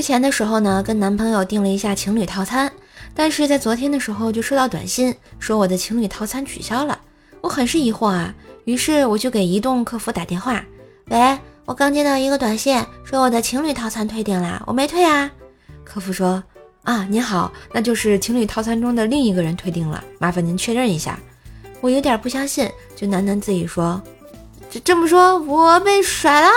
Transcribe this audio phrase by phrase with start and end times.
[0.00, 2.72] 之前的时候呢，跟男朋友订了一下情侣套餐，
[3.14, 6.98] 但是在昨天的时候就收到短信说我的情侣套餐取消了，
[7.42, 8.34] 我很是疑惑啊，
[8.64, 10.64] 于是我就给移动客服打电话，
[11.10, 15.30] 喂，我刚接到一个短信，说我的情侣套餐退订了，我没退啊。
[15.84, 16.42] 客服说
[16.84, 21.18] 啊，您好，那就是情侣套餐中的另一个人退订了，麻烦您确认一下。
[21.82, 24.00] 我有点不相信，就喃喃自语说，
[24.70, 26.48] 这这么说，我被甩了。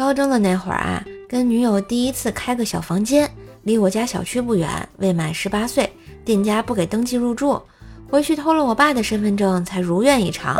[0.00, 3.30] 高中的那会儿啊，跟女友第一次开个小房间，
[3.64, 5.92] 离我家小区不远，未满十八岁，
[6.24, 7.60] 店家不给登记入住，
[8.08, 10.56] 回去偷了我爸的身份证，才如愿以偿。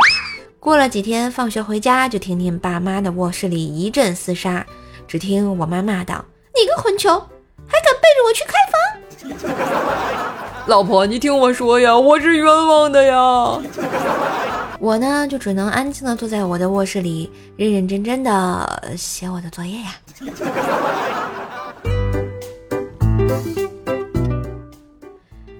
[0.59, 4.67] 过了几天，放学回家就听见爸妈的卧室里一阵厮杀，
[5.09, 6.23] 只听我妈骂道
[6.55, 7.09] ：“你个混球，
[7.67, 8.53] 还敢背着我去开
[9.41, 9.49] 房！”
[10.69, 13.59] 老婆，你听我说呀，我是冤枉的呀。
[14.81, 19.95] 我呢，就只能安静的坐在我的卧室里，认认真真的写我的作业呀。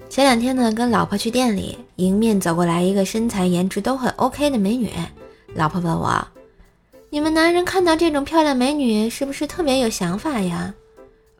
[0.09, 4.89] 前两天呢，跟老婆去店里，迎面走过来一个身材颜值都很 OK 的美女。
[5.53, 6.27] 老婆问我
[7.11, 10.73] ：“你们男人看到这种漂亮美女，是不是特别有想法呀？”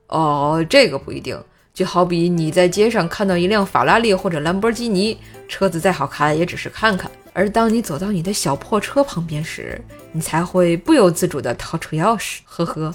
[0.07, 1.35] 哦，这个不一定。
[1.73, 7.09] 就好比你在街上看到一辆法拉利或者兰博基尼，车子再好看，也只是看看。
[7.33, 12.39] 而当你走到你的小破车旁边时，你才会不由自主地掏出钥匙。
[12.45, 12.93] 呵呵。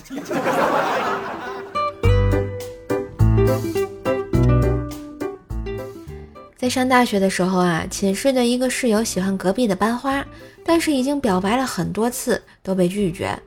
[6.58, 10.24] 在上大学的时候啊，寝室的一个室友喜欢隔壁的班花，
[10.64, 13.38] 但是已经表白了很多次都被拒绝。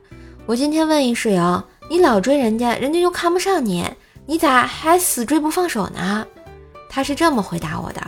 [0.46, 3.84] 我今天问一室友：“你老追人家，人家又看不上你，
[4.26, 6.26] 你咋还死追不放手呢？”
[6.88, 8.00] 他是这么回答我的：“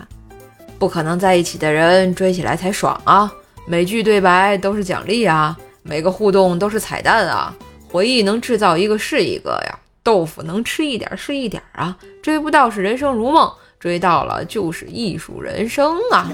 [0.82, 3.32] 不可能在一起的人追起来才爽啊！
[3.66, 7.54] 每句对白都是奖励啊，每个互动都是彩蛋啊，
[7.88, 16.28] 回忆能制造一个是一个呀，豆腐能吃一点是一点啊，追不到是人生如梦。”追到了就是艺术人生啊！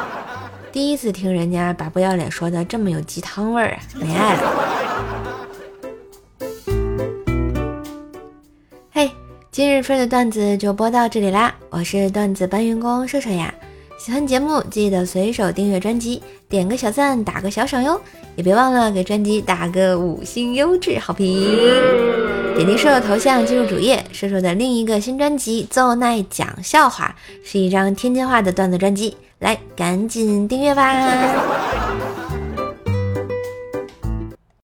[0.70, 4.52] 第一次听人家把不要脸说的这么有鸡汤味儿啊，没爱了。
[9.56, 11.54] 今日份的段子就播到这里啦！
[11.70, 13.54] 我是段子搬运工射手呀，
[13.98, 17.98] 喜欢节目记得随手订阅专辑，点个小赞，打个小赏哟，
[18.34, 21.56] 也别忘了给专辑打个五星优质好评。
[22.54, 27.16] 点击射手头像进入主页，射手的另一个新专辑《奏奈讲笑话》
[27.50, 30.92] 是一张天津话的段子专辑，来赶紧订阅吧。